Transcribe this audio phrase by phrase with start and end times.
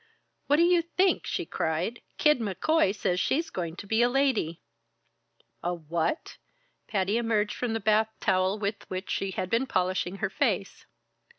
[0.47, 2.01] "What do you think?" she cried.
[2.17, 4.59] "Kid McCoy says she's going to be a lady!"
[5.61, 6.37] "A what?"
[6.87, 10.87] Patty emerged from the bath towel with which she had been polishing her face.